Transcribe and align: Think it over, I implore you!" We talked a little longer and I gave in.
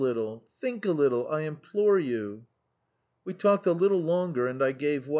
Think 0.59 0.83
it 0.83 0.89
over, 0.89 1.29
I 1.31 1.41
implore 1.41 1.99
you!" 1.99 2.47
We 3.23 3.35
talked 3.35 3.67
a 3.67 3.71
little 3.71 4.01
longer 4.01 4.47
and 4.47 4.63
I 4.63 4.71
gave 4.71 5.03
in. 5.05 5.09